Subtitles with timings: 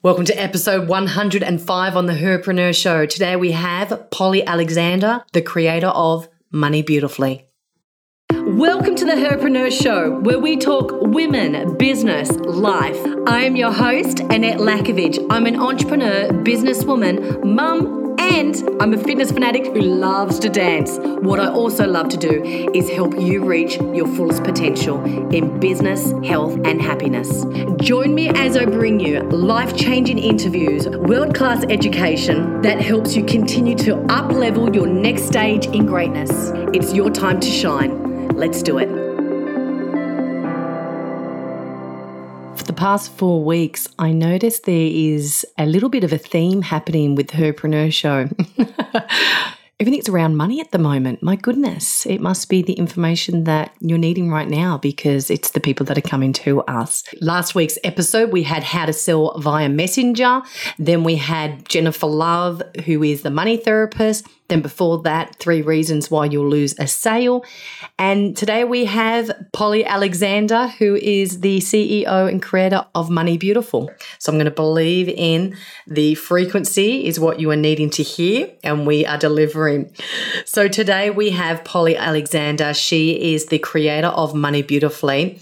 [0.00, 3.04] Welcome to episode 105 on the Herpreneur Show.
[3.04, 7.48] Today we have Polly Alexandre, the creator of Money Beautifully.
[8.32, 12.96] Welcome to the Herpreneur Show, where we talk women, business, life.
[13.26, 15.26] I am your host, Annette Lackovic.
[15.30, 17.97] I'm an entrepreneur, businesswoman, mum,
[18.28, 20.98] and I'm a fitness fanatic who loves to dance.
[20.98, 22.42] What I also love to do
[22.74, 25.02] is help you reach your fullest potential
[25.32, 27.44] in business, health, and happiness.
[27.80, 33.24] Join me as I bring you life changing interviews, world class education that helps you
[33.24, 36.30] continue to up level your next stage in greatness.
[36.74, 38.28] It's your time to shine.
[38.28, 38.97] Let's do it.
[42.78, 47.32] Past four weeks, I noticed there is a little bit of a theme happening with
[47.32, 48.28] Herpreneur Show.
[49.80, 51.20] Everything's around money at the moment.
[51.20, 55.60] My goodness, it must be the information that you're needing right now because it's the
[55.60, 57.02] people that are coming to us.
[57.20, 60.42] Last week's episode, we had how to sell via Messenger.
[60.78, 64.26] Then we had Jennifer Love, who is the money therapist.
[64.48, 67.44] Then before that, three reasons why you'll lose a sale.
[67.98, 73.90] And today we have Polly Alexandre, who is the CEO and creator of Money Beautiful.
[74.18, 75.54] So I'm going to believe in
[75.86, 79.92] the frequency is what you are needing to hear, and we are delivering.
[80.46, 82.72] So today we have Polly Alexandre.
[82.72, 85.40] She is the creator of Money Beautifully.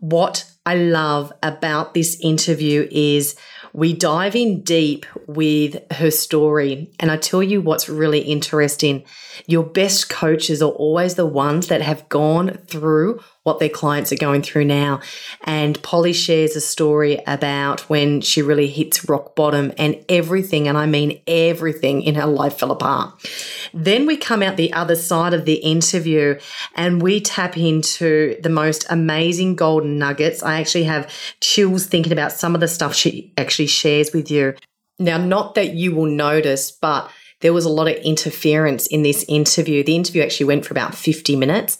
[0.00, 3.36] What I love about this interview is
[3.78, 6.90] we dive in deep with her story.
[6.98, 9.04] And I tell you what's really interesting.
[9.46, 14.16] Your best coaches are always the ones that have gone through what their clients are
[14.16, 15.00] going through now.
[15.44, 20.76] And Polly shares a story about when she really hits rock bottom and everything, and
[20.76, 23.14] I mean everything in her life fell apart.
[23.72, 26.38] Then we come out the other side of the interview
[26.74, 30.42] and we tap into the most amazing golden nuggets.
[30.42, 34.54] I actually have chills thinking about some of the stuff she actually shares with you.
[34.98, 39.24] Now, not that you will notice, but there was a lot of interference in this
[39.26, 39.82] interview.
[39.82, 41.78] The interview actually went for about 50 minutes.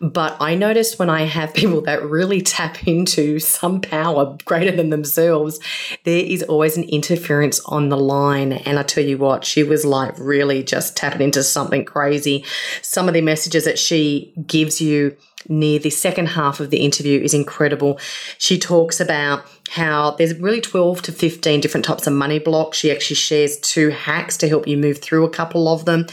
[0.00, 4.90] But I notice when I have people that really tap into some power greater than
[4.90, 5.60] themselves,
[6.04, 8.52] there is always an interference on the line.
[8.52, 12.44] And I tell you what, she was like really just tapping into something crazy.
[12.82, 15.16] Some of the messages that she gives you
[15.48, 17.98] near the second half of the interview is incredible.
[18.38, 22.78] She talks about how there's really 12 to 15 different types of money blocks.
[22.78, 26.06] She actually shares two hacks to help you move through a couple of them.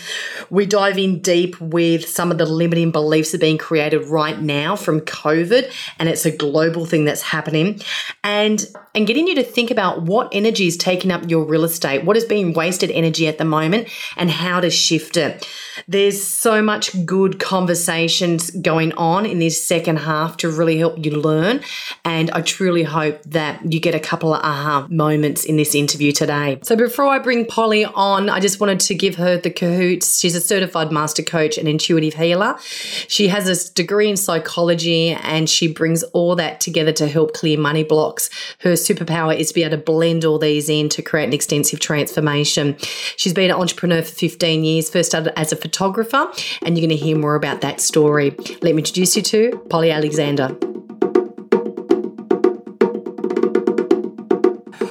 [0.50, 4.40] We dive in deep with some of the limiting beliefs that are being created right
[4.40, 7.82] now from COVID, and it's a global thing that's happening.
[8.24, 12.04] And and getting you to think about what energy is taking up your real estate,
[12.04, 13.88] what is being wasted energy at the moment,
[14.18, 15.48] and how to shift it.
[15.88, 21.12] There's so much good conversations going on in this second half to really help you
[21.12, 21.62] learn.
[22.06, 26.12] And I truly hope that you get a couple of aha moments in this interview
[26.12, 26.60] today.
[26.64, 30.20] So before I bring Polly on, I just wanted to give her the cahoots.
[30.20, 32.58] She's a certified master coach and intuitive healer.
[32.60, 37.58] She has a degree in psychology and she brings all that together to help clear
[37.58, 38.30] money blocks.
[38.60, 41.80] Her superpower is to be able to blend all these in to create an extensive
[41.80, 42.78] transformation.
[43.18, 46.98] She's been an entrepreneur for 15 years, first started as a photographer, and you're going
[46.98, 48.32] to hear more about that story.
[48.62, 50.58] Let me introduce you to Polly Alexandre.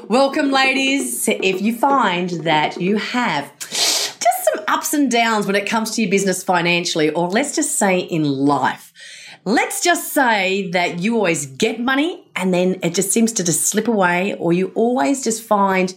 [0.08, 1.28] Welcome, ladies.
[1.28, 6.02] If you find that you have just some ups and downs when it comes to
[6.02, 8.92] your business financially, or let's just say in life,
[9.44, 13.68] let's just say that you always get money and then it just seems to just
[13.68, 15.94] slip away, or you always just find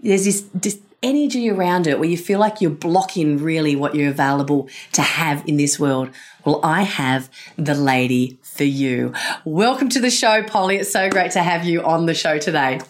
[0.00, 4.10] there's this, this energy around it where you feel like you're blocking really what you're
[4.10, 6.10] available to have in this world.
[6.44, 9.12] Well, I have the lady for you.
[9.44, 10.76] Welcome to the show, Polly.
[10.76, 12.80] It's so great to have you on the show today.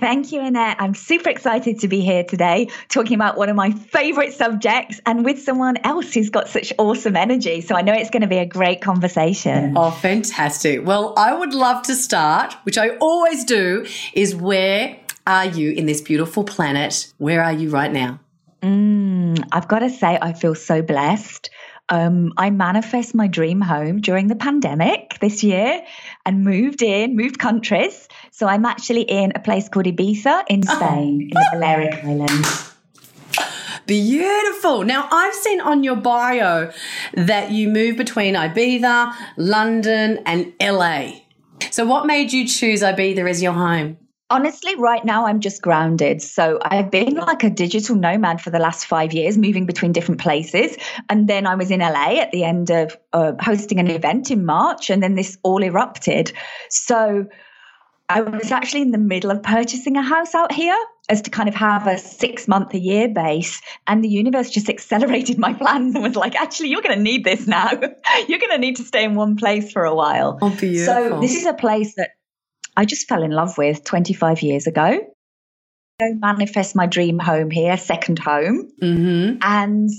[0.00, 0.78] Thank you, Annette.
[0.80, 5.26] I'm super excited to be here today talking about one of my favorite subjects and
[5.26, 7.60] with someone else who's got such awesome energy.
[7.60, 9.76] So I know it's going to be a great conversation.
[9.76, 10.86] Oh, fantastic.
[10.86, 14.96] Well, I would love to start, which I always do, is where
[15.26, 17.12] are you in this beautiful planet?
[17.18, 18.20] Where are you right now?
[18.62, 21.50] Mm, I've got to say, I feel so blessed.
[21.88, 25.84] Um, I manifest my dream home during the pandemic this year
[26.24, 28.08] and moved in, moved countries.
[28.30, 30.76] So I'm actually in a place called Ibiza in oh.
[30.76, 32.74] Spain, in the Balearic Islands.
[33.86, 34.84] Beautiful.
[34.84, 36.70] Now, I've seen on your bio
[37.14, 41.22] that you move between Ibiza, London, and LA.
[41.72, 43.96] So, what made you choose Ibiza as your home?
[44.30, 46.22] Honestly, right now I'm just grounded.
[46.22, 50.20] So I've been like a digital nomad for the last five years, moving between different
[50.20, 50.76] places.
[51.08, 54.46] And then I was in LA at the end of uh, hosting an event in
[54.46, 56.32] March, and then this all erupted.
[56.68, 57.26] So
[58.08, 60.78] I was actually in the middle of purchasing a house out here
[61.08, 63.60] as to kind of have a six month a year base.
[63.86, 67.24] And the universe just accelerated my plans and was like, actually, you're going to need
[67.24, 67.70] this now.
[68.28, 70.38] you're going to need to stay in one place for a while.
[70.40, 72.10] Oh, so this is a place that
[72.80, 75.06] I just fell in love with 25 years ago.
[76.00, 78.72] I manifest my dream home here, second home.
[78.82, 79.36] Mm-hmm.
[79.42, 79.90] And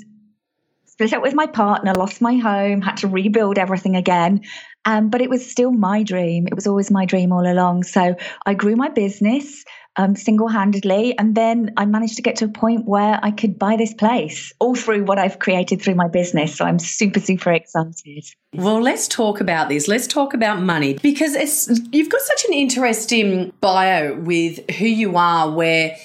[0.87, 4.41] split up with my partner, lost my home, had to rebuild everything again.
[4.83, 6.47] Um, but it was still my dream.
[6.47, 7.83] It was always my dream all along.
[7.83, 8.15] So
[8.47, 9.63] I grew my business
[9.97, 11.17] um, single handedly.
[11.17, 14.53] And then I managed to get to a point where I could buy this place
[14.59, 16.55] all through what I've created through my business.
[16.55, 18.25] So I'm super, super excited.
[18.53, 19.87] Well, let's talk about this.
[19.87, 25.17] Let's talk about money because it's you've got such an interesting bio with who you
[25.17, 25.97] are where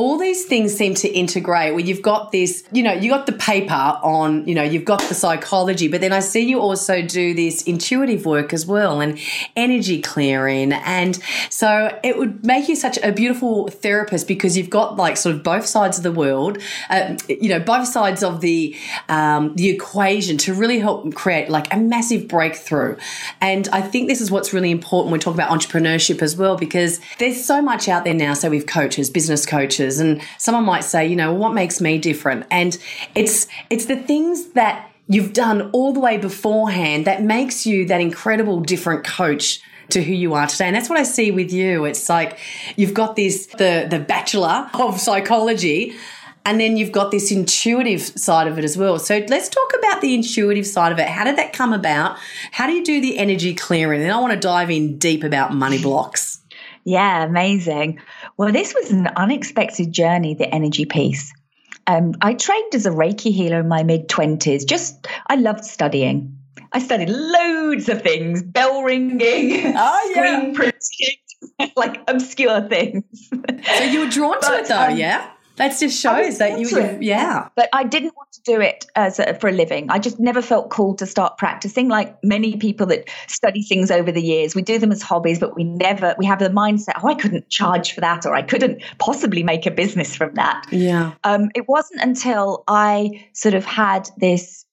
[0.00, 3.34] all these things seem to integrate where you've got this, you know, you got the
[3.34, 7.34] paper on, you know, you've got the psychology, but then I see you also do
[7.34, 9.18] this intuitive work as well and
[9.56, 10.72] energy clearing.
[10.72, 15.34] And so it would make you such a beautiful therapist because you've got like sort
[15.34, 16.56] of both sides of the world,
[16.88, 18.74] uh, you know, both sides of the,
[19.10, 22.96] um, the equation to really help create like a massive breakthrough.
[23.42, 26.56] And I think this is what's really important when we talk about entrepreneurship as well,
[26.56, 28.32] because there's so much out there now.
[28.32, 31.98] So we've coaches, business coaches, coaches and someone might say, you know, what makes me
[31.98, 32.46] different?
[32.50, 32.76] And
[33.14, 38.00] it's it's the things that you've done all the way beforehand that makes you that
[38.00, 39.60] incredible different coach
[39.90, 40.66] to who you are today.
[40.66, 41.84] And that's what I see with you.
[41.84, 42.38] It's like
[42.76, 45.94] you've got this the the bachelor of psychology
[46.46, 48.98] and then you've got this intuitive side of it as well.
[48.98, 51.06] So let's talk about the intuitive side of it.
[51.06, 52.16] How did that come about?
[52.50, 54.02] How do you do the energy clearing?
[54.02, 56.39] And I want to dive in deep about money blocks.
[56.84, 58.00] Yeah, amazing.
[58.36, 61.32] Well, this was an unexpected journey, the energy piece.
[61.86, 64.66] Um, I trained as a Reiki healer in my mid 20s.
[64.66, 66.36] Just, I loved studying.
[66.72, 70.52] I studied loads of things bell ringing, oh, screen yeah.
[70.54, 73.04] printing, like obscure things.
[73.30, 75.30] So you were drawn but, to it though, um, yeah?
[75.60, 77.50] That just shows that you, you, yeah.
[77.54, 79.90] But I didn't want to do it as a, for a living.
[79.90, 81.86] I just never felt called to start practicing.
[81.86, 85.54] Like many people that study things over the years, we do them as hobbies, but
[85.54, 88.82] we never we have the mindset, oh, I couldn't charge for that, or I couldn't
[88.96, 90.64] possibly make a business from that.
[90.70, 91.12] Yeah.
[91.24, 94.64] Um, it wasn't until I sort of had this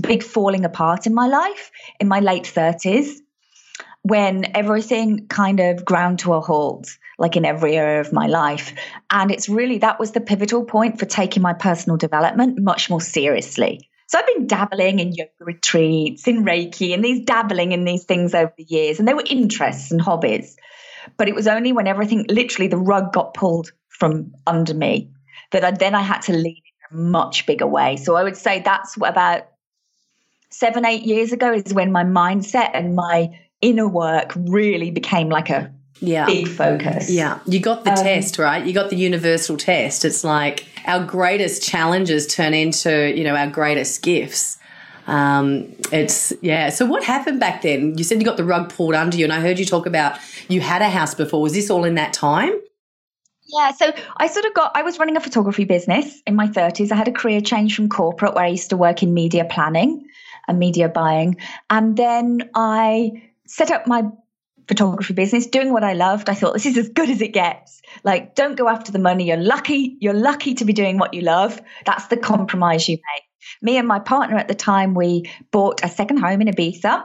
[0.00, 3.20] big falling apart in my life in my late thirties
[4.02, 8.74] when everything kind of ground to a halt like in every area of my life.
[9.10, 13.00] And it's really that was the pivotal point for taking my personal development much more
[13.00, 13.88] seriously.
[14.08, 18.34] So I've been dabbling in yoga retreats, in Reiki, and these dabbling in these things
[18.34, 20.56] over the years, and they were interests and hobbies.
[21.16, 25.10] But it was only when everything, literally, the rug got pulled from under me
[25.50, 27.96] that I, then I had to lead in a much bigger way.
[27.96, 29.48] So I would say that's about
[30.50, 35.50] seven, eight years ago is when my mindset and my inner work really became like
[35.50, 36.26] a yeah.
[36.26, 37.10] big focus.
[37.10, 37.40] Yeah.
[37.46, 38.64] You got the um, test, right?
[38.64, 40.04] You got the universal test.
[40.04, 44.58] It's like our greatest challenges turn into, you know, our greatest gifts.
[45.06, 46.70] Um, it's yeah.
[46.70, 47.96] So what happened back then?
[47.96, 50.18] You said you got the rug pulled under you, and I heard you talk about
[50.48, 51.40] you had a house before.
[51.40, 52.52] Was this all in that time?
[53.48, 56.90] Yeah, so I sort of got, I was running a photography business in my 30s.
[56.90, 60.04] I had a career change from corporate where I used to work in media planning
[60.48, 61.36] and media buying.
[61.70, 64.02] And then I set up my
[64.68, 66.28] photography business, doing what I loved.
[66.28, 67.80] I thought this is as good as it gets.
[68.04, 69.28] Like, don't go after the money.
[69.28, 69.96] You're lucky.
[70.00, 71.60] You're lucky to be doing what you love.
[71.84, 73.24] That's the compromise you make.
[73.62, 77.04] Me and my partner at the time, we bought a second home in Ibiza,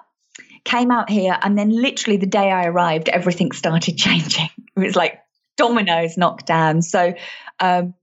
[0.64, 4.50] came out here, and then literally the day I arrived, everything started changing.
[4.76, 5.20] It was like
[5.58, 6.82] dominoes knocked down.
[6.82, 7.14] So,
[7.60, 7.94] um,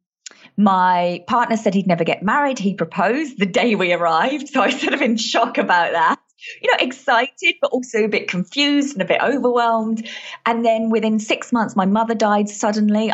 [0.57, 2.59] my partner said he'd never get married.
[2.59, 4.49] He proposed the day we arrived.
[4.49, 6.19] So I was sort of in shock about that
[6.61, 10.09] you know, excited, but also a bit confused and a bit overwhelmed.
[10.47, 13.13] And then within six months, my mother died suddenly.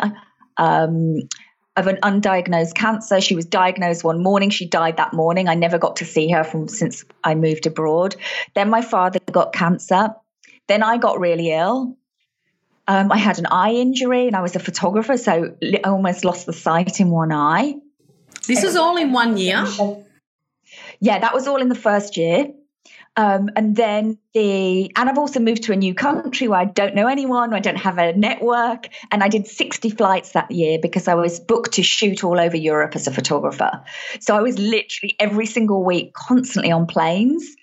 [0.57, 1.27] Um,
[1.77, 3.19] of an undiagnosed cancer.
[3.19, 4.49] She was diagnosed one morning.
[4.49, 5.49] She died that morning.
[5.49, 8.15] I never got to see her from since I moved abroad.
[8.53, 10.15] Then my father got cancer.
[10.67, 11.97] Then I got really ill.
[12.87, 16.45] Um, I had an eye injury and I was a photographer, so I almost lost
[16.45, 17.75] the sight in one eye.
[18.47, 19.65] This was all in one year?
[20.99, 22.53] Yeah, that was all in the first year.
[23.17, 26.95] Um, and then the, and I've also moved to a new country where I don't
[26.95, 28.89] know anyone, I don't have a network.
[29.11, 32.57] And I did 60 flights that year because I was booked to shoot all over
[32.57, 33.83] Europe as a photographer.
[34.19, 37.55] So I was literally every single week constantly on planes.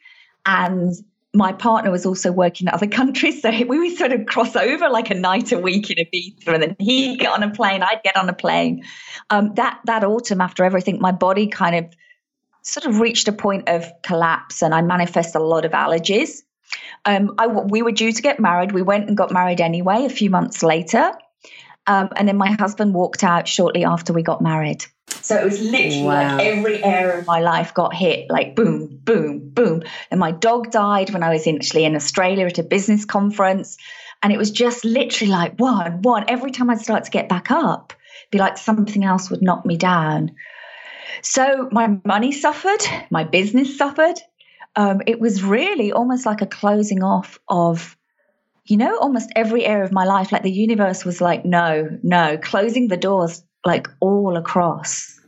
[0.46, 0.92] And
[1.34, 3.42] my partner was also working in other countries.
[3.42, 6.54] So we would sort of cross over like a night a week in Ibiza.
[6.54, 8.84] And then he'd get on a plane, I'd get on a plane.
[9.30, 11.94] Um, that, that autumn, after everything, my body kind of
[12.62, 16.42] sort of reached a point of collapse and I manifest a lot of allergies.
[17.04, 18.72] Um, I, we were due to get married.
[18.72, 21.12] We went and got married anyway a few months later.
[21.86, 24.84] Um, and then my husband walked out shortly after we got married.
[25.08, 26.36] So it was literally wow.
[26.36, 29.82] like every area of my life got hit, like boom, boom, boom.
[30.10, 33.76] And my dog died when I was actually in Australia at a business conference.
[34.22, 36.24] And it was just literally like one, one.
[36.28, 37.92] Every time I'd start to get back up,
[38.30, 40.32] be like something else would knock me down.
[41.22, 44.20] So my money suffered, my business suffered.
[44.74, 47.96] Um, it was really almost like a closing off of,
[48.64, 50.32] you know, almost every area of my life.
[50.32, 55.20] Like the universe was like, no, no, closing the doors like all across.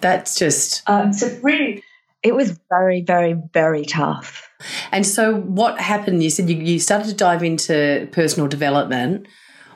[0.00, 0.82] That's just.
[0.88, 1.82] Um, so really,
[2.22, 4.50] it was very, very, very tough.
[4.90, 6.22] And so, what happened?
[6.22, 9.28] You said you, you started to dive into personal development.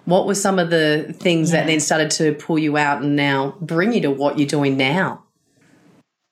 [0.07, 1.61] What were some of the things yeah.
[1.61, 4.77] that then started to pull you out and now bring you to what you're doing
[4.77, 5.25] now?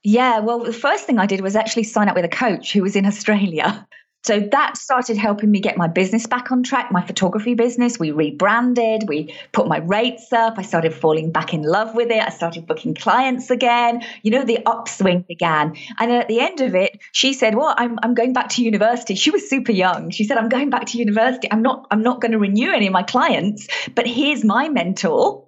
[0.08, 2.82] Yeah, well, the first thing I did was actually sign up with a coach who
[2.82, 3.86] was in Australia.
[4.24, 8.00] So that started helping me get my business back on track, my photography business.
[8.00, 10.58] We rebranded, we put my rates up.
[10.58, 12.20] I started falling back in love with it.
[12.20, 14.02] I started booking clients again.
[14.22, 15.76] You know, the upswing began.
[15.98, 18.62] And then at the end of it, she said, Well, I'm, I'm going back to
[18.62, 19.14] university.
[19.14, 20.10] She was super young.
[20.10, 21.48] She said, I'm going back to university.
[21.50, 25.47] I'm not, I'm not going to renew any of my clients, but here's my mentor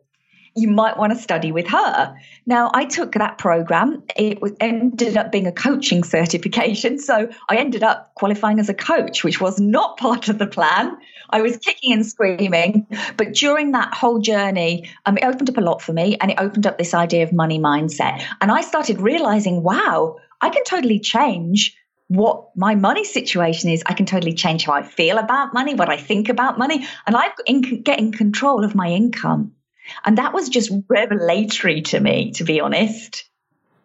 [0.57, 2.17] you might want to study with her.
[2.47, 4.03] Now, I took that program.
[4.17, 6.99] It was, ended up being a coaching certification.
[6.99, 10.97] So I ended up qualifying as a coach, which was not part of the plan.
[11.31, 12.87] I was kicking and screaming.
[13.17, 16.41] But during that whole journey, um, it opened up a lot for me and it
[16.41, 18.25] opened up this idea of money mindset.
[18.41, 21.77] And I started realizing, wow, I can totally change
[22.09, 23.85] what my money situation is.
[23.87, 27.17] I can totally change how I feel about money, what I think about money, and
[27.17, 27.31] I
[27.85, 29.53] get in control of my income.
[30.05, 33.25] And that was just revelatory to me, to be honest.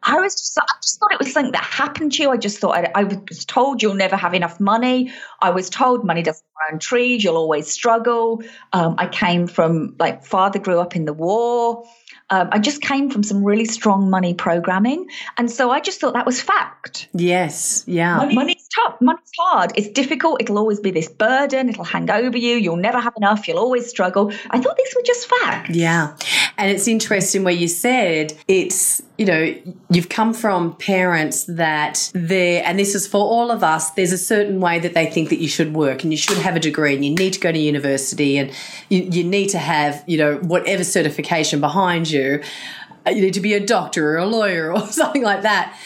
[0.07, 2.29] I was just, I just thought it was something that happened to you.
[2.29, 5.11] I just thought I, I, was told you'll never have enough money.
[5.41, 7.23] I was told money doesn't grow on trees.
[7.23, 8.43] You'll always struggle.
[8.71, 11.85] Um, I came from like father grew up in the war.
[12.31, 15.07] Um, I just came from some really strong money programming.
[15.37, 17.07] And so I just thought that was fact.
[17.13, 17.83] Yes.
[17.85, 18.17] Yeah.
[18.17, 18.99] Money, money's tough.
[18.99, 19.73] Money's hard.
[19.75, 20.41] It's difficult.
[20.41, 21.69] It'll always be this burden.
[21.69, 22.55] It'll hang over you.
[22.55, 23.47] You'll never have enough.
[23.47, 24.31] You'll always struggle.
[24.49, 25.69] I thought these were just facts.
[25.75, 26.15] Yeah.
[26.57, 29.55] And it's interesting where you said it's, you know,
[29.89, 34.17] you've come from parents that they're, and this is for all of us, there's a
[34.17, 36.95] certain way that they think that you should work and you should have a degree
[36.95, 38.51] and you need to go to university and
[38.89, 42.14] you, you need to have, you know, whatever certification behind you.
[42.15, 45.77] You need to be a doctor or a lawyer or something like that.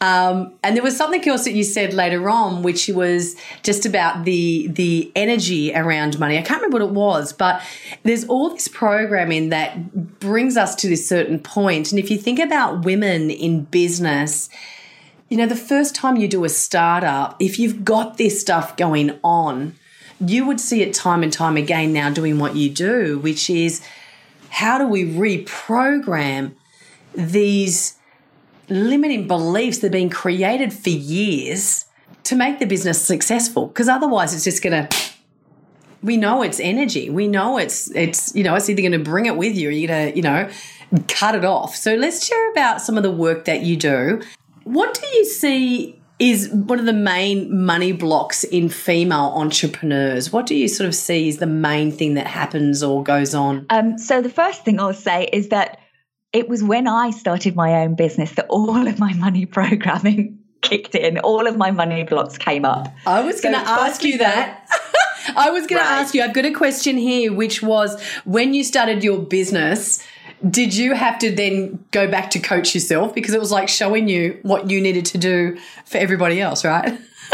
[0.00, 4.24] Um, and there was something else that you said later on, which was just about
[4.24, 6.38] the the energy around money.
[6.38, 7.60] I can't remember what it was, but
[8.04, 11.90] there's all this programming that brings us to this certain point.
[11.90, 14.48] And if you think about women in business,
[15.28, 19.18] you know, the first time you do a startup, if you've got this stuff going
[19.24, 19.74] on,
[20.20, 23.82] you would see it time and time again now doing what you do, which is
[24.50, 26.54] how do we reprogram
[27.14, 27.96] these
[28.68, 31.86] limiting beliefs that have been created for years
[32.24, 33.66] to make the business successful?
[33.66, 34.96] Because otherwise it's just going to
[36.02, 37.10] we know it's energy.
[37.10, 39.72] We know it's it's you know it's either going to bring it with you or
[39.72, 40.48] you're going to you know
[41.08, 41.74] cut it off.
[41.74, 44.22] So let's share about some of the work that you do.
[44.64, 50.46] What do you see is one of the main money blocks in female entrepreneurs what
[50.46, 53.98] do you sort of see is the main thing that happens or goes on um,
[53.98, 55.78] so the first thing i'll say is that
[56.32, 60.94] it was when I started my own business that all of my money programming kicked
[60.94, 61.18] in.
[61.18, 62.88] All of my money blocks came up.
[63.06, 64.68] I was going to ask you that.
[65.36, 65.88] I was going right.
[65.88, 70.02] to ask you, I've got a question here, which was when you started your business,
[70.48, 73.14] did you have to then go back to coach yourself?
[73.14, 76.98] Because it was like showing you what you needed to do for everybody else, right?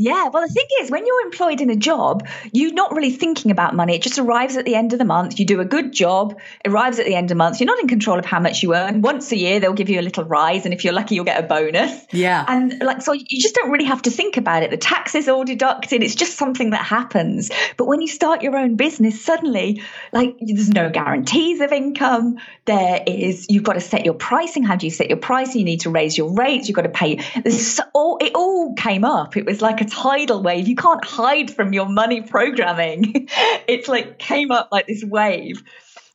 [0.00, 3.50] Yeah, well, the thing is, when you're employed in a job, you're not really thinking
[3.50, 3.96] about money.
[3.96, 5.40] It just arrives at the end of the month.
[5.40, 7.58] You do a good job, it arrives at the end of the month.
[7.58, 9.02] You're not in control of how much you earn.
[9.02, 11.42] Once a year, they'll give you a little rise, and if you're lucky, you'll get
[11.42, 12.06] a bonus.
[12.12, 12.44] Yeah.
[12.46, 14.70] And like, so you just don't really have to think about it.
[14.70, 16.04] The tax is all deducted.
[16.04, 17.50] It's just something that happens.
[17.76, 22.38] But when you start your own business, suddenly, like, there's no guarantees of income.
[22.66, 24.62] There is, you've got to set your pricing.
[24.62, 25.58] How do you set your pricing?
[25.58, 26.68] You need to raise your rates.
[26.68, 27.16] You've got to pay.
[27.42, 29.36] This all, it all came up.
[29.36, 30.68] It was like a tidal wave.
[30.68, 33.28] You can't hide from your money programming.
[33.68, 35.62] it's like came up like this wave.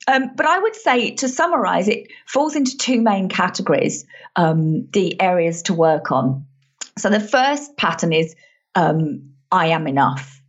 [0.07, 5.19] Um, but I would say, to summarize, it falls into two main categories um, the
[5.21, 6.45] areas to work on.
[6.97, 8.35] So the first pattern is
[8.75, 10.41] um, I am enough.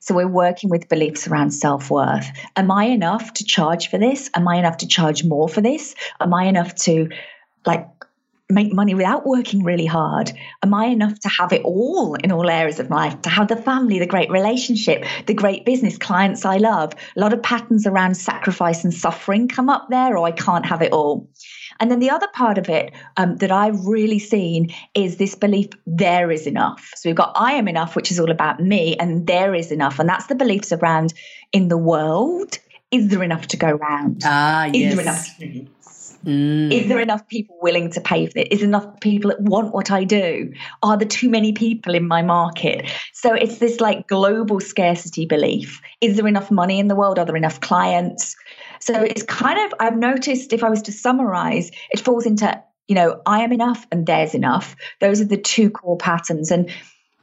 [0.00, 2.26] So we're working with beliefs around self worth.
[2.56, 4.30] Am I enough to charge for this?
[4.34, 5.94] Am I enough to charge more for this?
[6.20, 7.10] Am I enough to
[7.66, 7.86] like
[8.50, 10.32] make money without working really hard?
[10.62, 13.20] Am I enough to have it all in all areas of life?
[13.22, 16.92] To have the family, the great relationship, the great business, clients I love?
[17.16, 20.82] A lot of patterns around sacrifice and suffering come up there, or I can't have
[20.82, 21.28] it all.
[21.80, 25.68] And then the other part of it um, that I've really seen is this belief
[25.86, 26.92] there is enough.
[26.96, 29.98] So we've got I am enough, which is all about me, and there is enough.
[29.98, 31.14] And that's the beliefs around
[31.52, 32.58] in the world.
[32.90, 34.22] Is there enough to go round?
[34.24, 34.94] Ah, is yes.
[34.94, 35.70] there enough
[36.24, 36.72] Mm.
[36.72, 38.52] Is there enough people willing to pay for it?
[38.52, 40.52] Is enough people that want what I do?
[40.82, 42.90] Are there too many people in my market?
[43.12, 45.80] So it's this like global scarcity belief.
[46.00, 47.18] Is there enough money in the world?
[47.18, 48.36] Are there enough clients?
[48.80, 52.94] So it's kind of, I've noticed if I was to summarize, it falls into, you
[52.94, 54.76] know, I am enough and there's enough.
[55.00, 56.50] Those are the two core patterns.
[56.50, 56.70] And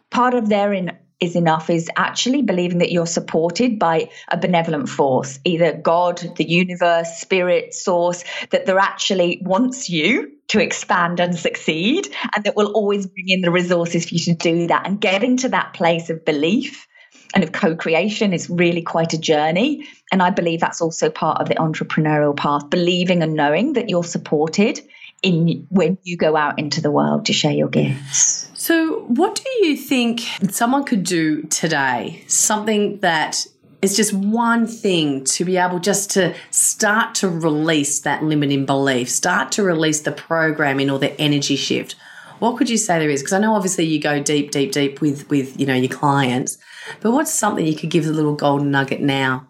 [0.10, 5.40] part of therein is enough is actually believing that you're supported by a benevolent force,
[5.44, 12.08] either God, the universe, spirit, source, that there actually wants you to expand and succeed
[12.36, 14.86] and that will always bring in the resources for you to do that.
[14.86, 16.88] And getting to that place of belief
[17.34, 21.50] and of co-creation is really quite a journey and i believe that's also part of
[21.50, 24.80] the entrepreneurial path believing and knowing that you're supported
[25.24, 28.50] in when you go out into the world to share your gifts.
[28.54, 32.24] So what do you think someone could do today?
[32.28, 33.46] Something that
[33.82, 39.10] is just one thing to be able just to start to release that limiting belief
[39.10, 41.96] start to release the programming or the energy shift.
[42.40, 43.22] What could you say there is?
[43.22, 46.58] Because i know obviously you go deep deep deep with with you know your clients
[47.02, 49.48] but what's something you could give the little golden nugget now?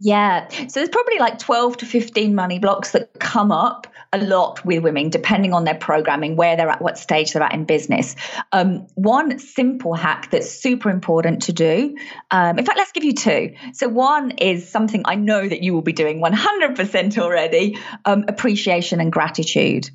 [0.00, 0.48] Yeah.
[0.48, 4.82] So there's probably like 12 to 15 money blocks that come up a lot with
[4.82, 8.14] women, depending on their programming, where they're at, what stage they're at in business.
[8.52, 11.96] Um, one simple hack that's super important to do.
[12.30, 13.54] Um, in fact, let's give you two.
[13.72, 19.00] So one is something I know that you will be doing 100% already um, appreciation
[19.00, 19.90] and gratitude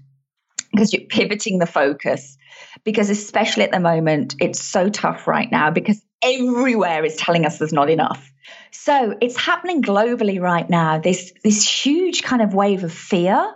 [0.74, 2.38] because you're pivoting the focus
[2.84, 7.60] because especially at the moment it's so tough right now because everywhere is telling us
[7.60, 8.32] there's not enough.
[8.72, 11.00] So it's happening globally right now.
[11.00, 13.54] This this huge kind of wave of fear,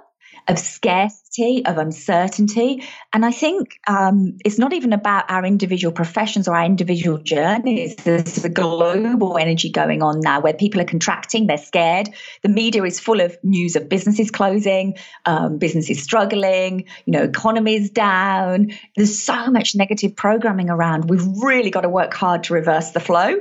[0.48, 1.27] of scarcity,
[1.66, 6.66] of uncertainty, and I think um, it's not even about our individual professions or our
[6.66, 7.96] individual journeys.
[7.96, 12.10] There's a global energy going on now where people are contracting, they're scared.
[12.42, 14.96] The media is full of news of businesses closing,
[15.26, 18.72] um, businesses struggling, you know, economies down.
[18.96, 21.10] There's so much negative programming around.
[21.10, 23.38] We've really got to work hard to reverse the flow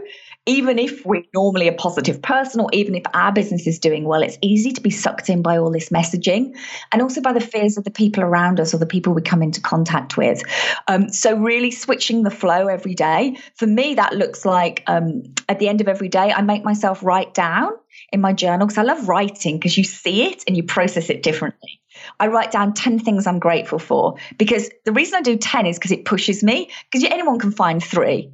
[0.46, 4.22] even if we're normally a positive person or even if our business is doing well,
[4.22, 6.56] it's easy to be sucked in by all this messaging
[6.92, 9.42] and also by the fears of the people around us or the people we come
[9.42, 10.42] into contact with.
[10.86, 13.38] Um, so, really switching the flow every day.
[13.56, 17.02] For me, that looks like um, at the end of every day, I make myself
[17.02, 17.72] write down
[18.12, 21.22] in my journal because I love writing because you see it and you process it
[21.22, 21.80] differently.
[22.20, 25.78] I write down 10 things I'm grateful for because the reason I do 10 is
[25.78, 28.30] because it pushes me because anyone can find three.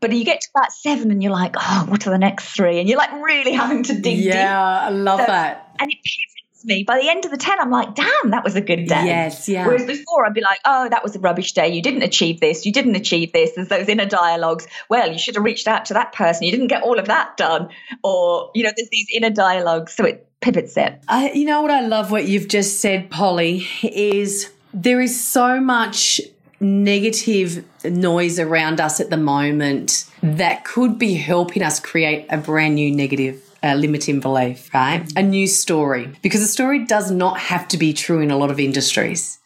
[0.00, 2.78] But you get to that seven and you're like, oh, what are the next three?
[2.78, 4.48] And you're like really having to dig yeah, deep.
[4.48, 5.74] I love so, that.
[5.78, 6.84] And it pivots me.
[6.84, 9.06] By the end of the 10, I'm like, damn, that was a good day.
[9.06, 9.66] Yes, yeah.
[9.66, 11.68] Whereas before, I'd be like, oh, that was a rubbish day.
[11.68, 12.66] You didn't achieve this.
[12.66, 13.52] You didn't achieve this.
[13.54, 14.66] There's those inner dialogues.
[14.88, 16.44] Well, you should have reached out to that person.
[16.44, 17.68] You didn't get all of that done.
[18.02, 19.94] Or, you know, there's these inner dialogues.
[19.94, 21.00] So it pivots it.
[21.08, 25.60] I, you know what I love what you've just said, Polly, is there is so
[25.60, 26.20] much
[26.60, 32.74] negative noise around us at the moment that could be helping us create a brand
[32.74, 35.10] new negative uh, limiting belief, right?
[35.16, 36.10] A new story.
[36.22, 39.38] Because a story does not have to be true in a lot of industries.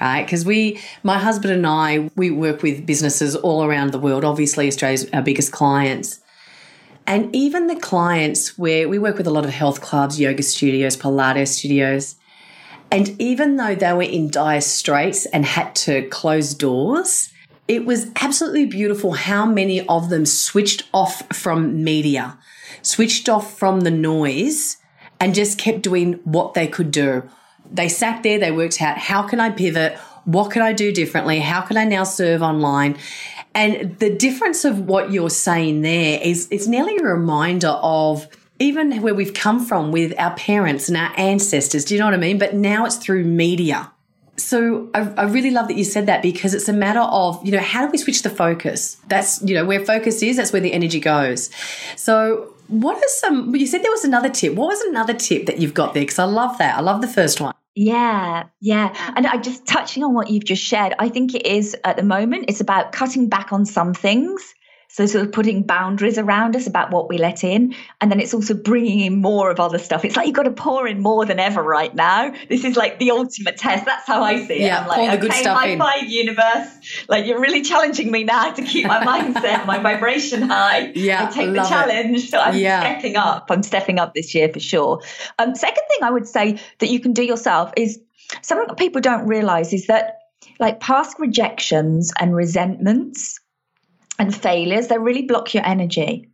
[0.00, 4.24] Right, because we, my husband and I, we work with businesses all around the world.
[4.24, 6.20] Obviously, Australia's our biggest clients.
[7.06, 10.96] And even the clients where we work with a lot of health clubs, yoga studios,
[10.96, 12.16] Pilates studios,
[12.90, 17.30] and even though they were in dire straits and had to close doors,
[17.66, 22.38] it was absolutely beautiful how many of them switched off from media,
[22.82, 24.76] switched off from the noise,
[25.18, 27.28] and just kept doing what they could do.
[27.70, 29.96] They sat there, they worked out how can I pivot?
[30.24, 31.40] What can I do differently?
[31.40, 32.98] How can I now serve online?
[33.54, 38.26] And the difference of what you're saying there is it's nearly a reminder of
[38.58, 41.84] even where we've come from with our parents and our ancestors.
[41.84, 42.38] Do you know what I mean?
[42.38, 43.92] But now it's through media.
[44.36, 47.52] So I, I, really love that you said that because it's a matter of, you
[47.52, 48.96] know, how do we switch the focus?
[49.06, 51.50] That's, you know, where focus is, that's where the energy goes.
[51.96, 54.54] So what are some, you said there was another tip.
[54.54, 56.02] What was another tip that you've got there?
[56.02, 56.76] Because I love that.
[56.76, 57.54] I love the first one.
[57.76, 58.94] Yeah, yeah.
[59.16, 62.04] And I just touching on what you've just shared, I think it is at the
[62.04, 64.54] moment, it's about cutting back on some things
[64.96, 67.74] So, sort of putting boundaries around us about what we let in.
[68.00, 70.04] And then it's also bringing in more of other stuff.
[70.04, 72.32] It's like you've got to pour in more than ever right now.
[72.48, 73.86] This is like the ultimate test.
[73.86, 74.60] That's how I see it.
[74.60, 75.80] Yeah, I'm like, all the good okay, stuff high in.
[75.80, 77.04] five, universe.
[77.08, 80.92] Like, you're really challenging me now to keep my mindset, my vibration high.
[80.94, 81.70] Yeah, I take the love it.
[81.70, 82.30] challenge.
[82.30, 82.78] So I'm Yeah.
[82.78, 83.46] stepping up.
[83.50, 85.00] I'm stepping up this year for sure.
[85.40, 87.98] Um, second thing I would say that you can do yourself is
[88.42, 90.18] something that people don't realize is that
[90.60, 93.40] like past rejections and resentments
[94.18, 96.28] and failures, they really block your energy.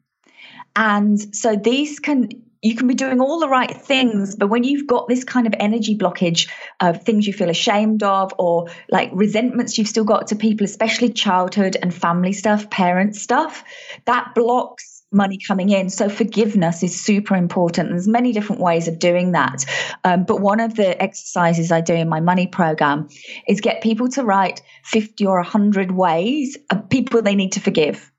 [0.76, 2.28] And so these can
[2.62, 5.54] you can be doing all the right things, but when you've got this kind of
[5.58, 10.36] energy blockage of things you feel ashamed of or like resentments you've still got to
[10.36, 13.64] people, especially childhood and family stuff, parent stuff,
[14.04, 15.90] that blocks money coming in.
[15.90, 17.90] So forgiveness is super important.
[17.90, 19.64] There's many different ways of doing that.
[20.04, 23.08] Um, but one of the exercises I do in my money program
[23.48, 28.10] is get people to write 50 or 100 ways of people they need to forgive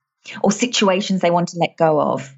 [0.44, 2.36] or situations they want to let go of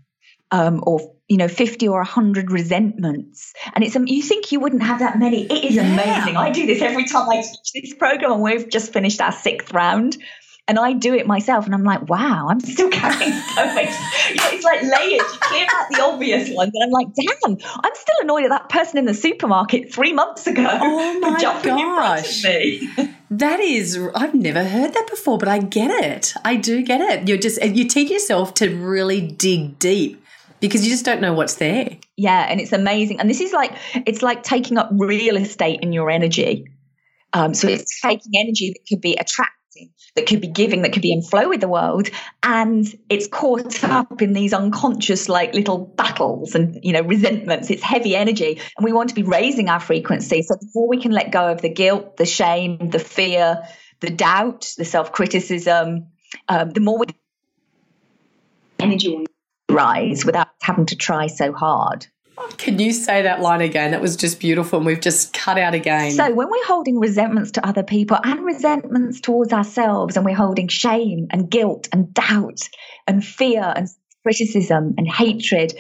[0.52, 4.84] um, or you know 50 or 100 resentments and it's um, you think you wouldn't
[4.84, 5.92] have that many it is Yeah.
[5.94, 9.32] amazing i do this every time i teach this program and we've just finished our
[9.32, 10.18] sixth round
[10.68, 13.90] and I do it myself, and I'm like, wow, I'm still carrying so much.
[14.30, 15.22] You know, it's like layers.
[15.34, 18.70] You clear out the obvious ones, and I'm like, damn, I'm still annoyed at that
[18.70, 20.66] person in the supermarket three months ago.
[20.68, 22.44] Oh my for jumping in front of gosh.
[22.44, 22.90] me.
[23.30, 26.36] That is, I've never heard that before, but I get it.
[26.46, 27.28] I do get it.
[27.28, 30.24] You're just, you teach yourself to really dig deep
[30.64, 31.98] because you just don't know what's there.
[32.16, 33.20] Yeah, and it's amazing.
[33.20, 33.74] And this is like
[34.06, 36.68] it's like taking up real estate in your energy.
[37.34, 39.56] Um, so it's taking energy that could be attracting,
[40.16, 42.10] that could be giving, that could be in flow with the world,
[42.42, 47.70] and it's caught up in these unconscious like little battles and you know resentments.
[47.70, 50.42] It's heavy energy, and we want to be raising our frequency.
[50.42, 53.64] So the more we can let go of the guilt, the shame, the fear,
[54.00, 56.08] the doubt, the self criticism,
[56.48, 57.06] um, the more we
[58.80, 59.26] energy
[59.70, 62.08] rise without having to try so hard.
[62.58, 63.92] Can you say that line again?
[63.92, 66.12] That was just beautiful, and we've just cut out again.
[66.12, 70.68] So when we're holding resentments to other people and resentments towards ourselves, and we're holding
[70.68, 72.70] shame and guilt and doubt
[73.08, 73.88] and fear and
[74.24, 75.74] criticism and hatred,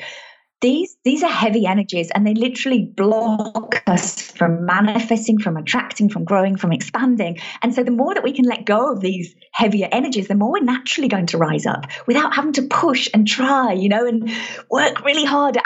[0.63, 6.23] these these are heavy energies and they literally block us from manifesting, from attracting, from
[6.23, 7.37] growing, from expanding.
[7.61, 10.53] And so the more that we can let go of these heavier energies, the more
[10.53, 14.31] we're naturally going to rise up without having to push and try, you know, and
[14.69, 15.63] work really hard at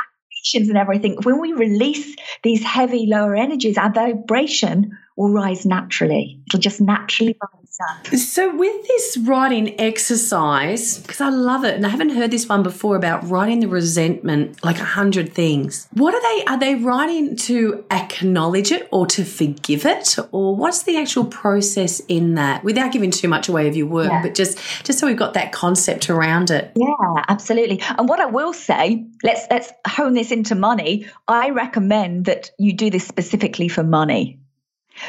[0.70, 1.18] and everything.
[1.24, 6.40] When we release these heavy lower energies, our vibration will rise naturally.
[6.48, 8.08] It'll just naturally rise up.
[8.16, 12.64] So, with this writing exercise, because I love it, and I haven't heard this one
[12.64, 15.88] before about writing the resentment like a hundred things.
[15.94, 16.46] What are they?
[16.46, 22.00] Are they writing to acknowledge it or to forgive it, or what's the actual process
[22.08, 22.64] in that?
[22.64, 24.22] Without giving too much away of your work, Yeah.
[24.22, 26.72] but just just so we've got that concept around it.
[26.76, 27.82] Yeah, absolutely.
[27.98, 31.08] And what I will say, let's let's hone this into money.
[31.28, 34.40] I recommend that you do this specifically for money.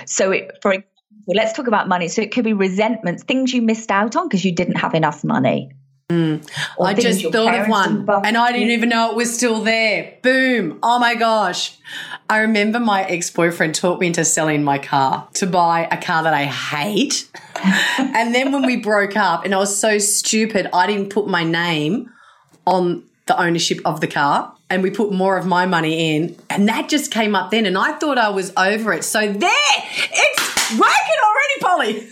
[0.07, 0.90] So, it, for example,
[1.29, 2.09] let's talk about money.
[2.09, 5.24] So, it could be resentments, things you missed out on because you didn't have enough
[5.24, 5.70] money.
[6.11, 6.48] Mm.
[6.81, 10.14] I just thought of one and I didn't even know it was still there.
[10.22, 10.79] Boom.
[10.83, 11.77] Oh my gosh.
[12.31, 16.22] I remember my ex boyfriend taught me into selling my car to buy a car
[16.22, 17.29] that I hate.
[17.98, 21.44] and then when we broke up, and I was so stupid, I didn't put my
[21.44, 22.11] name
[22.66, 26.69] on the ownership of the car and we put more of my money in and
[26.69, 29.05] that just came up then and I thought I was over it.
[29.05, 29.51] So there,
[30.13, 32.09] it's working already, Polly.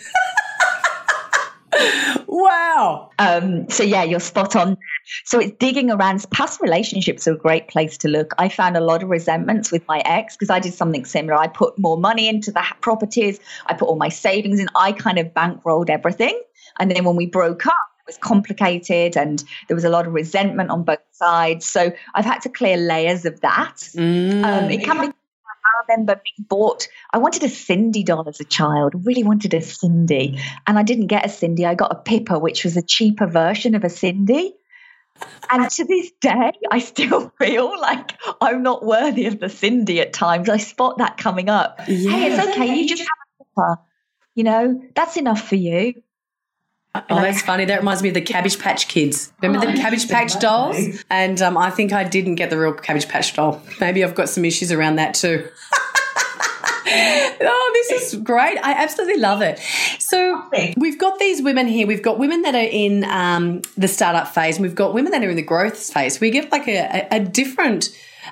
[2.27, 3.11] wow.
[3.19, 4.77] Um, so yeah, you're spot on.
[5.25, 6.25] So it's digging around.
[6.31, 8.33] Past relationships are a great place to look.
[8.39, 11.35] I found a lot of resentments with my ex because I did something similar.
[11.39, 13.39] I put more money into the properties.
[13.67, 14.69] I put all my savings in.
[14.75, 16.41] I kind of bankrolled everything.
[16.79, 17.75] And then when we broke up,
[18.07, 21.67] was complicated and there was a lot of resentment on both sides.
[21.67, 23.77] So I've had to clear layers of that.
[23.95, 24.45] Mm.
[24.45, 25.13] Um, it can be.
[25.67, 26.89] I remember being bought.
[27.13, 28.95] I wanted a Sindy doll as a child.
[29.05, 31.67] Really wanted a Sindy, and I didn't get a Sindy.
[31.67, 34.55] I got a Pippa, which was a cheaper version of a Sindy.
[35.51, 40.13] And to this day, I still feel like I'm not worthy of the Sindy at
[40.13, 40.49] times.
[40.49, 41.81] I spot that coming up.
[41.81, 42.75] Hey, it's okay.
[42.75, 43.09] You just have
[43.41, 43.81] a Pippa.
[44.35, 46.03] You know, that's enough for you.
[47.11, 47.65] Oh, that's funny.
[47.65, 49.33] That reminds me of the Cabbage Patch Kids.
[49.43, 50.77] Remember Oh, the Cabbage Patch dolls?
[51.11, 53.63] And um, I think I didn't get the real Cabbage Patch doll.
[53.81, 55.49] Maybe I've got some issues around that too.
[56.89, 58.59] oh, this is great.
[58.59, 59.59] I absolutely love it.
[59.99, 60.43] So
[60.77, 61.87] we've got these women here.
[61.87, 65.23] We've got women that are in um, the startup phase, and we've got women that
[65.25, 66.21] are in the growth phase.
[66.21, 67.89] We get like a, a, a different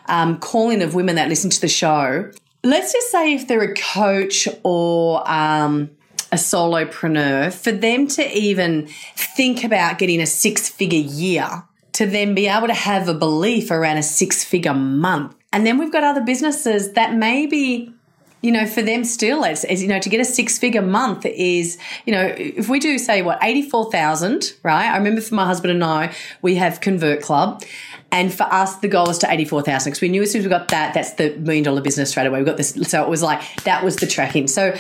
[0.07, 2.31] um, calling of women that listen to the show.
[2.63, 5.91] Let's just say if they're a coach or um,
[6.35, 12.35] a solopreneur, for them to even think about getting a six figure year, to then
[12.35, 15.35] be able to have a belief around a six figure month.
[15.53, 17.95] And then we've got other businesses that maybe
[18.43, 21.25] you know, for them still, as, as you know, to get a six figure month
[21.25, 24.91] is, you know, if we do say what, 84,000, right?
[24.91, 27.65] I remember for my husband and I, we have Convert Club.
[28.13, 30.51] And for us, the goal was to 84,000 because we knew as soon as we
[30.51, 32.41] got that, that's the million dollar business straight away.
[32.41, 32.75] We got this.
[32.83, 34.47] So it was like, that was the tracking.
[34.47, 34.77] So,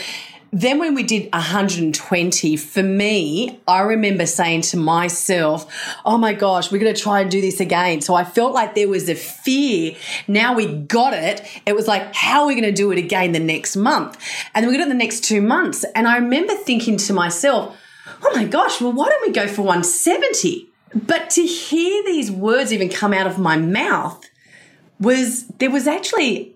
[0.54, 6.70] then when we did 120, for me, I remember saying to myself, oh my gosh,
[6.70, 8.00] we're going to try and do this again.
[8.00, 9.96] So I felt like there was a fear.
[10.28, 11.44] Now we got it.
[11.66, 14.16] It was like, how are we going to do it again the next month?
[14.54, 15.84] And then we got it the next two months.
[15.96, 17.76] And I remember thinking to myself,
[18.22, 20.68] oh my gosh, well, why don't we go for 170?
[20.94, 24.24] But to hear these words even come out of my mouth
[25.00, 26.54] was, there was actually,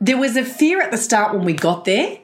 [0.00, 2.20] there was a fear at the start when we got there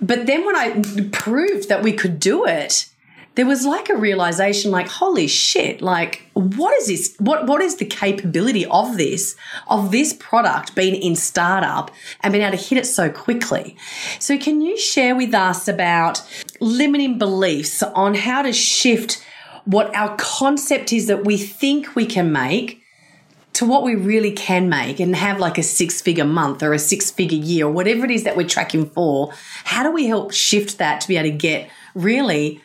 [0.00, 0.82] but then when I
[1.12, 2.88] proved that we could do it,
[3.34, 7.76] there was like a realization like holy shit like what is this what what is
[7.76, 9.36] the capability of this
[9.68, 11.90] of this product being in startup
[12.22, 13.76] and being able to hit it so quickly?
[14.18, 16.22] So can you share with us about
[16.60, 19.24] limiting beliefs on how to shift
[19.64, 22.79] what our concept is that we think we can make
[23.60, 26.78] to what we really can make and have like a six figure month or a
[26.78, 30.32] six figure year or whatever it is that we're tracking for, how do we help
[30.32, 32.58] shift that to be able to get really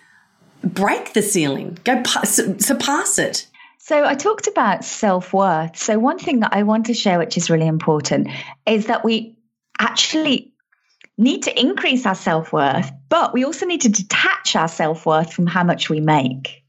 [0.63, 3.45] break the ceiling, go surpass it?
[3.77, 5.75] So, I talked about self worth.
[5.75, 8.29] So, one thing that I want to share, which is really important,
[8.65, 9.35] is that we
[9.77, 10.53] actually
[11.17, 15.33] need to increase our self worth, but we also need to detach our self worth
[15.33, 16.64] from how much we make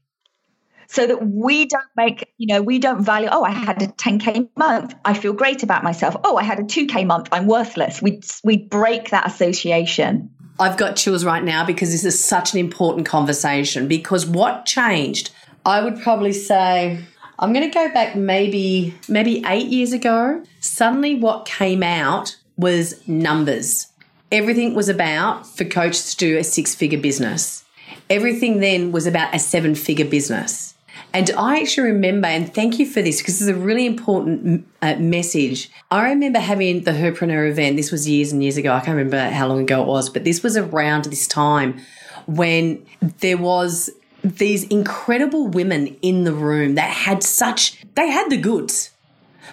[0.87, 4.49] so that we don't make, you know, we don't value, oh, I had a 10K
[4.55, 4.95] month.
[5.05, 6.15] I feel great about myself.
[6.23, 7.27] Oh, I had a 2K month.
[7.31, 8.01] I'm worthless.
[8.01, 10.31] We, we break that association.
[10.59, 13.87] I've got chills right now because this is such an important conversation.
[13.87, 15.31] Because what changed?
[15.65, 16.99] I would probably say
[17.37, 20.43] I'm going to go back maybe maybe 8 years ago.
[20.59, 23.87] Suddenly what came out was numbers.
[24.31, 27.63] Everything was about for coaches to do a six-figure business.
[28.09, 30.73] Everything then was about a seven-figure business.
[31.17, 34.97] And I actually remember, and thank you for this because it's a really important uh,
[34.97, 35.71] message.
[35.89, 37.75] I remember having the Herpreneur event.
[37.75, 38.71] This was years and years ago.
[38.71, 41.81] I can't remember how long ago it was, but this was around this time
[42.27, 43.89] when there was
[44.23, 48.91] these incredible women in the room that had such, they had the goods,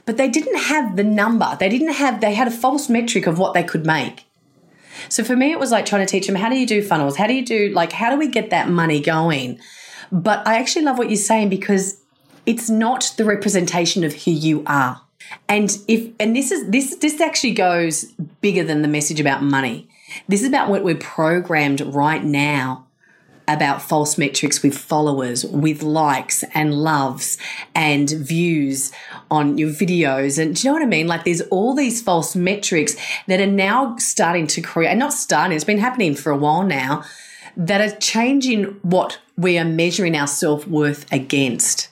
[0.04, 1.56] but they didn't have the number.
[1.58, 4.26] They didn't have, they had a false metric of what they could make.
[5.08, 7.16] So for me, it was like trying to teach them how do you do funnels?
[7.16, 9.60] How do you do, like, how do we get that money going?
[10.12, 12.00] But I actually love what you're saying because
[12.46, 15.00] it's not the representation of who you are.
[15.48, 18.04] And if and this is this this actually goes
[18.40, 19.88] bigger than the message about money.
[20.28, 22.86] This is about what we're programmed right now
[23.46, 27.36] about false metrics with followers, with likes and loves
[27.74, 28.92] and views
[29.30, 30.40] on your videos.
[30.40, 31.06] And do you know what I mean?
[31.06, 35.54] Like there's all these false metrics that are now starting to create, and not starting,
[35.54, 37.04] it's been happening for a while now,
[37.56, 41.88] that are changing what we are measuring our self worth against.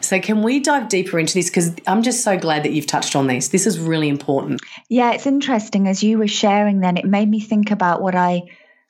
[0.00, 1.50] So, can we dive deeper into this?
[1.50, 3.48] Because I'm just so glad that you've touched on this.
[3.48, 4.60] This is really important.
[4.88, 5.88] Yeah, it's interesting.
[5.88, 8.42] As you were sharing, then it made me think about what I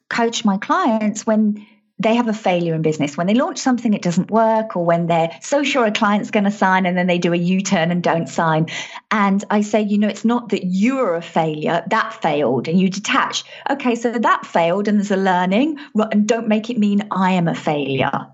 [0.08, 1.66] coach my clients when
[1.98, 3.16] they have a failure in business.
[3.16, 6.44] When they launch something it doesn't work or when they're so sure a client's going
[6.44, 8.66] to sign and then they do a u-turn and don't sign.
[9.10, 12.90] And i say you know it's not that you're a failure that failed and you
[12.90, 13.44] detach.
[13.70, 15.78] Okay so that failed and there's a learning.
[15.94, 18.26] And don't make it mean i am a failure.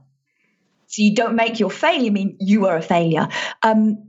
[0.88, 3.29] So you don't make your failure mean you are a failure.
[3.62, 4.09] Um,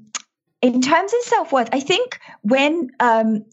[0.61, 3.45] in terms of self-worth i think when um,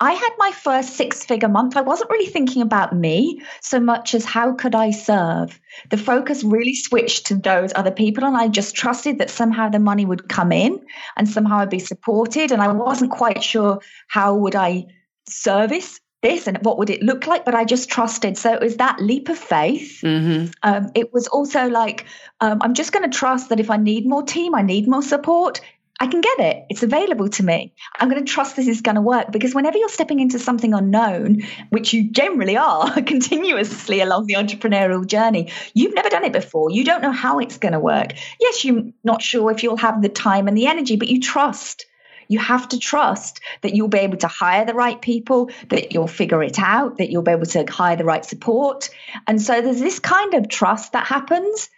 [0.00, 1.76] I had my first six figure month.
[1.76, 5.58] I wasn't really thinking about me so much as how could I serve.
[5.90, 9.80] The focus really switched to those other people, and I just trusted that somehow the
[9.80, 10.80] money would come in
[11.16, 12.52] and somehow I'd be supported.
[12.52, 14.86] And I wasn't quite sure how would I
[15.28, 18.36] service this and what would it look like, but I just trusted.
[18.36, 20.00] So it was that leap of faith.
[20.02, 20.50] Mm-hmm.
[20.62, 22.06] Um, it was also like,
[22.40, 25.02] um, I'm just going to trust that if I need more team, I need more
[25.02, 25.60] support,
[26.00, 26.64] I can get it.
[26.70, 27.74] It's available to me.
[27.98, 30.72] I'm going to trust this is going to work because whenever you're stepping into something
[30.72, 36.70] unknown, which you generally are continuously along the entrepreneurial journey, you've never done it before.
[36.70, 38.12] You don't know how it's going to work.
[38.40, 41.86] Yes, you're not sure if you'll have the time and the energy, but you trust.
[42.28, 46.06] You have to trust that you'll be able to hire the right people, that you'll
[46.06, 48.90] figure it out, that you'll be able to hire the right support.
[49.26, 51.70] And so there's this kind of trust that happens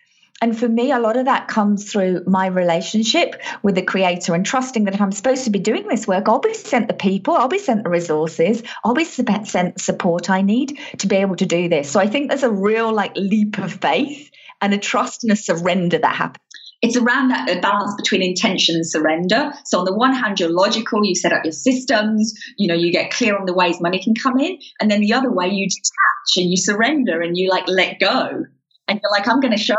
[0.42, 4.44] And for me, a lot of that comes through my relationship with the creator and
[4.44, 7.34] trusting that if I'm supposed to be doing this work, I'll be sent the people,
[7.34, 11.36] I'll be sent the resources, I'll be sent the support I need to be able
[11.36, 11.90] to do this.
[11.90, 14.30] So I think there's a real like leap of faith
[14.62, 16.44] and a trust and a surrender that happens
[16.82, 19.52] it's around that balance between intention and surrender.
[19.66, 22.90] So on the one hand, you're logical, you set up your systems, you know, you
[22.90, 24.58] get clear on the ways money can come in.
[24.80, 28.44] And then the other way, you detach and you surrender and you like let go.
[28.88, 29.76] And you're like, I'm going to show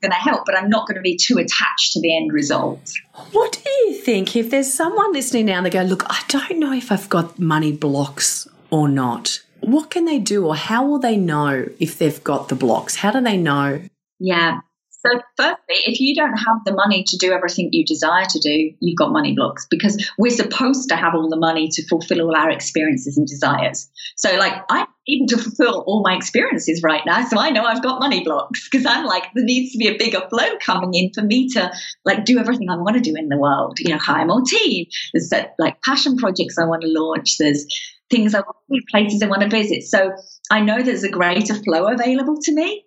[0.00, 2.92] going to help, but I'm not going to be too attached to the end result.
[3.32, 6.58] What do you think if there's someone listening now and they go, look, I don't
[6.58, 9.42] know if I've got money blocks or not?
[9.60, 12.96] What can they do or how will they know if they've got the blocks?
[12.96, 13.82] How do they know?
[14.18, 14.60] Yeah.
[15.06, 18.72] So, firstly, if you don't have the money to do everything you desire to do,
[18.80, 22.34] you've got money blocks because we're supposed to have all the money to fulfill all
[22.34, 23.88] our experiences and desires.
[24.16, 27.26] So, like, I'm able to fulfill all my experiences right now.
[27.26, 29.96] So, I know I've got money blocks because I'm like, there needs to be a
[29.96, 31.72] bigger flow coming in for me to
[32.04, 33.78] like do everything I want to do in the world.
[33.78, 34.86] You know, hire more team.
[35.12, 37.38] There's that, like passion projects I want to launch.
[37.38, 37.66] There's
[38.10, 39.84] things I want to places I want to visit.
[39.84, 40.12] So,
[40.50, 42.84] I know there's a greater flow available to me.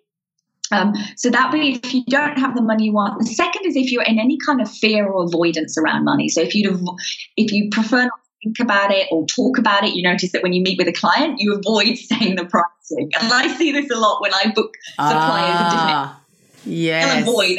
[0.72, 3.18] Um, so that be if you don't have the money you want.
[3.18, 6.28] The second is if you're in any kind of fear or avoidance around money.
[6.28, 6.96] So if you
[7.36, 10.52] if you prefer not think about it or talk about it, you notice that when
[10.52, 13.10] you meet with a client, you avoid saying the pricing.
[13.20, 16.22] And I see this a lot when I book suppliers ah,
[16.62, 16.76] different.
[16.76, 17.22] Yes.
[17.22, 17.58] avoid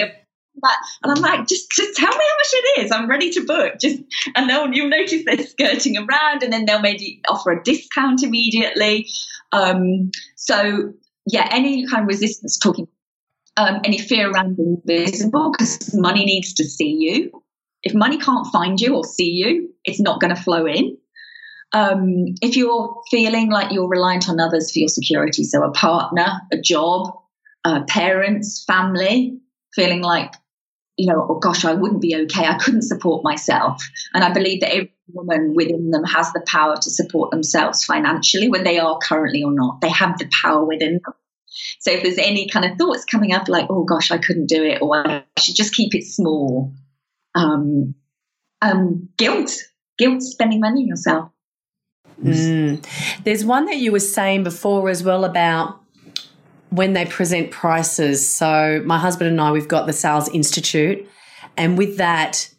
[0.62, 0.78] that.
[1.04, 2.91] And I'm like, just just tell me how much it is.
[2.91, 3.76] I'm ready to book.
[3.80, 4.00] Just
[4.36, 9.08] and they'll you'll notice they're skirting around, and then they'll maybe offer a discount immediately.
[9.52, 10.94] Um, so
[11.26, 12.88] yeah, any kind of resistance talking
[13.58, 17.44] um, any fear around being visible because money needs to see you.
[17.84, 20.98] If money can't find you or see you, it's not going to flow in.
[21.74, 26.41] Um, if you're feeling like you're reliant on others for your security, so a partner,
[26.52, 27.13] a job,
[27.63, 29.39] uh, parents, family,
[29.74, 30.34] feeling like,
[30.98, 32.46] you know, oh gosh, I wouldn't be okay.
[32.46, 33.82] I couldn't support myself.
[34.13, 38.50] And I believe that every woman within them has the power to support themselves financially,
[38.50, 39.80] whether they are currently or not.
[39.82, 41.13] They have the power within them.
[41.80, 44.63] So if there's any kind of thoughts coming up like, oh gosh, I couldn't do
[44.63, 46.74] it, or I should just keep it small,
[47.36, 47.96] um,
[48.62, 49.52] um, guilt,
[50.02, 51.30] guilt spending money on yourself.
[52.24, 52.84] Mm.
[53.24, 55.80] There's one that you were saying before as well about
[56.70, 58.28] when they present prices.
[58.28, 61.08] So my husband and I, we've got the Sales Institute,
[61.56, 62.50] and with that,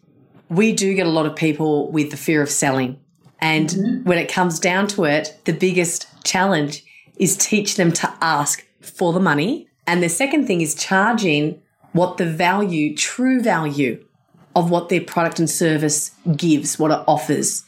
[0.48, 3.00] we do get a lot of people with the fear of selling.
[3.40, 4.05] And mm-hmm.
[4.05, 6.85] when it comes down to it, the biggest challenge
[7.16, 9.68] is teach them to ask for the money.
[9.87, 11.61] And the second thing is charging
[11.92, 14.05] what the value, true value
[14.54, 17.64] of what their product and service gives, what it offers.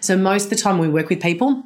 [0.00, 1.64] So most of the time we work with people,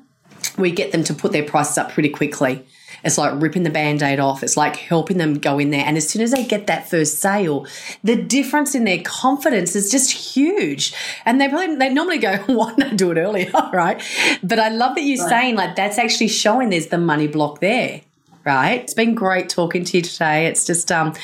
[0.58, 2.64] we get them to put their prices up pretty quickly.
[3.04, 4.42] It's like ripping the band aid off.
[4.42, 5.84] It's like helping them go in there.
[5.84, 7.66] And as soon as they get that first sale,
[8.04, 10.94] the difference in their confidence is just huge.
[11.24, 13.50] And they probably, they normally go, why not do it earlier?
[13.72, 14.00] right.
[14.42, 15.28] But I love that you're right.
[15.28, 18.02] saying like that's actually showing there's the money block there
[18.44, 18.80] right?
[18.82, 20.46] It's been great talking to you today.
[20.46, 21.14] It's just um,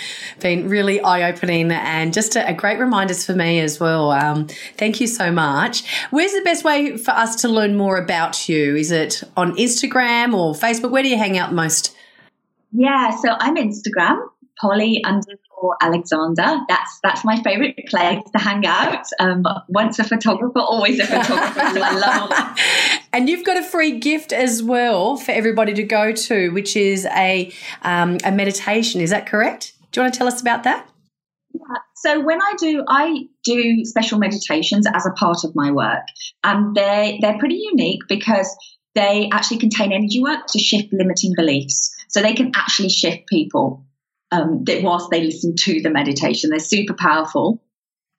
[0.41, 4.11] been really eye opening and just a, a, great reminders for me as well.
[4.13, 5.85] Um, thank you so much.
[6.11, 8.77] Where's the best way for us to learn more about you?
[8.77, 10.91] Is it on Instagram or Facebook?
[10.91, 11.97] Where do you hang out most?
[12.73, 14.19] Yeah, so I'm Instagram,
[14.61, 15.48] Polly underscore
[15.81, 16.61] Alexandre.
[16.69, 19.07] That's that's my favorite place to hang out.
[19.19, 21.61] Um, once a photographer, always a photographer.
[21.75, 23.03] so I love that.
[23.13, 27.07] And you've got a free gift as well for everybody to go to, which is
[27.07, 27.51] a
[27.83, 29.01] um, a meditation.
[29.01, 29.73] Is that correct?
[29.91, 30.89] Do you want to tell us about that?
[31.55, 31.61] Yeah.
[31.97, 36.05] So when I do, I do special meditations as a part of my work,
[36.45, 38.55] and they they're pretty unique because
[38.95, 41.95] they actually contain energy work to shift limiting beliefs.
[42.09, 43.85] So they can actually shift people
[44.31, 46.51] um, that whilst they listen to the meditation.
[46.51, 47.63] They're super powerful.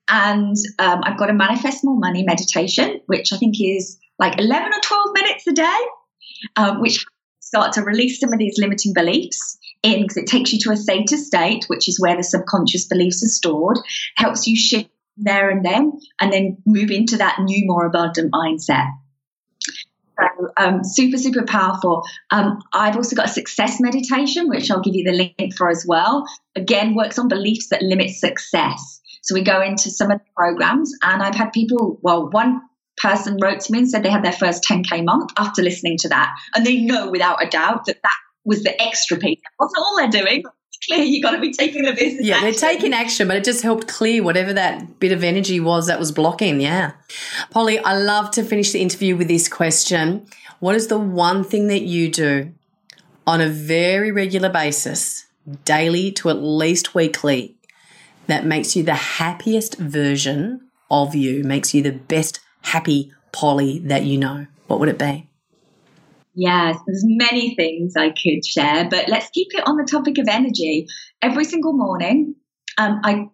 [0.08, 4.72] And um, I've got a manifest more money meditation, which I think is like 11
[4.74, 5.78] or 12 minutes a day,
[6.56, 7.06] um, which
[7.40, 10.76] start to release some of these limiting beliefs in because it takes you to a
[10.76, 13.78] theta state, which is where the subconscious beliefs are stored,
[14.16, 18.88] helps you shift there and then, and then move into that new, more abundant mindset.
[20.20, 22.04] So, um, super, super powerful.
[22.32, 25.86] Um, I've also got a success meditation, which I'll give you the link for as
[25.88, 26.26] well.
[26.56, 29.02] Again, works on beliefs that limit success.
[29.22, 32.62] So we go into some of the programs, and I've had people, well, one
[32.98, 36.10] person wrote to me and said they had their first 10K month after listening to
[36.10, 36.36] that.
[36.56, 39.40] And they know without a doubt that that was the extra piece.
[39.40, 40.44] That wasn't all they're doing.
[40.88, 42.26] Clear you've got to be taking the business.
[42.26, 42.52] Yeah, action.
[42.52, 46.00] they're taking action, but it just helped clear whatever that bit of energy was that
[46.00, 46.62] was blocking.
[46.62, 46.94] Yeah.
[47.50, 50.26] Polly, I love to finish the interview with this question.
[50.60, 52.54] What is the one thing that you do
[53.28, 55.26] on a very regular basis
[55.66, 57.56] daily to at least weekly
[58.28, 64.04] that makes you the happiest version of you, makes you the best happy Polly that
[64.04, 65.29] you know, what would it be?
[66.40, 70.28] Yes, there's many things I could share, but let's keep it on the topic of
[70.30, 70.88] energy.
[71.22, 72.36] Every single morning,
[72.78, 73.28] um, I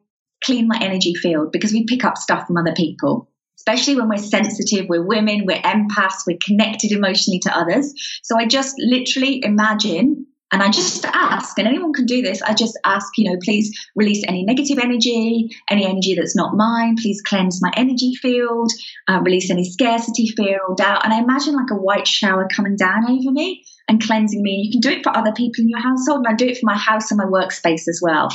[0.43, 3.29] clean my energy field because we pick up stuff from other people,
[3.59, 7.93] especially when we're sensitive, we're women, we're empaths, we're connected emotionally to others.
[8.23, 12.41] So I just literally imagine and I just ask, and anyone can do this.
[12.41, 16.95] I just ask, you know, please release any negative energy, any energy that's not mine.
[17.01, 18.71] Please cleanse my energy field,
[19.07, 21.03] uh, release any scarcity, fear, or doubt.
[21.03, 24.55] And I imagine like a white shower coming down over me and cleansing me.
[24.55, 26.59] And You can do it for other people in your household, and I do it
[26.59, 28.29] for my house and my workspace as well.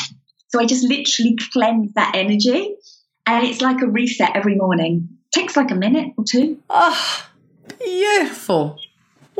[0.48, 2.74] So I just literally cleanse that energy,
[3.24, 5.08] and it's like a reset every morning.
[5.26, 6.60] It takes like a minute or two.
[6.68, 7.26] Oh,
[7.78, 8.78] beautiful.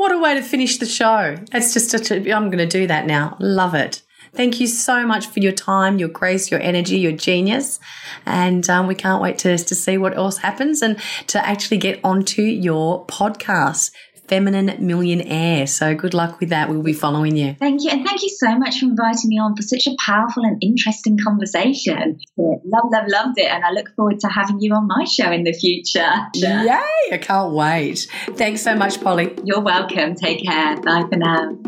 [0.01, 1.35] What a way to finish the show.
[1.53, 3.37] It's just, i I'm going to do that now.
[3.39, 4.01] Love it.
[4.33, 7.79] Thank you so much for your time, your grace, your energy, your genius.
[8.25, 11.99] And um, we can't wait to, to see what else happens and to actually get
[12.03, 13.91] onto your podcast.
[14.31, 15.67] Feminine Millionaire.
[15.67, 16.69] So good luck with that.
[16.69, 17.53] We'll be following you.
[17.59, 17.89] Thank you.
[17.89, 21.17] And thank you so much for inviting me on for such a powerful and interesting
[21.21, 22.17] conversation.
[22.37, 23.51] Love, love, loved it.
[23.51, 26.09] And I look forward to having you on my show in the future.
[26.35, 26.79] Yay.
[27.11, 28.07] I can't wait.
[28.37, 29.35] Thanks so much, Polly.
[29.43, 30.15] You're welcome.
[30.15, 30.79] Take care.
[30.79, 31.60] Bye for now.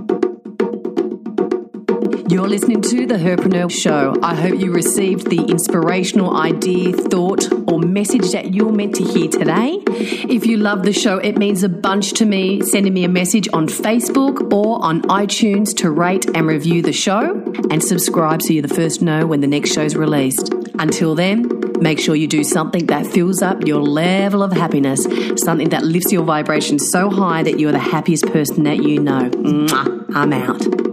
[2.14, 4.16] You're listening to The Herpreneur Show.
[4.22, 9.28] I hope you received the inspirational idea, thought, or message that you're meant to hear
[9.28, 9.80] today.
[9.88, 13.50] If you love the show, it means a bunch to me sending me a message
[13.52, 17.42] on Facebook or on iTunes to rate and review the show
[17.72, 20.54] and subscribe so you're the first to know when the next show's released.
[20.78, 21.50] Until then,
[21.80, 25.04] make sure you do something that fills up your level of happiness,
[25.44, 29.32] something that lifts your vibration so high that you're the happiest person that you know.
[29.32, 30.16] Mwah.
[30.16, 30.93] I'm out.